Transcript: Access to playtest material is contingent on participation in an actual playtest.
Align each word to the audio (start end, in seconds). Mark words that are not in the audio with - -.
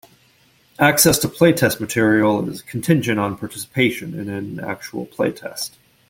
Access 0.79 1.19
to 1.19 1.27
playtest 1.27 1.79
material 1.79 2.49
is 2.49 2.63
contingent 2.63 3.19
on 3.19 3.37
participation 3.37 4.19
in 4.19 4.29
an 4.29 4.59
actual 4.59 5.05
playtest. 5.05 5.77